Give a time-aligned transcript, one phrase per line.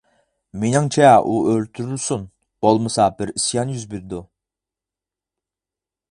[0.61, 2.23] مېنىڭچە ئۇ ئۆلتۈرۈلسۇن،
[2.65, 4.23] بولمىسا بىر ئىسيان يۈز بېرىدۇ.